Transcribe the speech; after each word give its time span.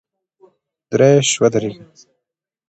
درایش 0.89 1.29
ودرېږه!! 1.41 1.83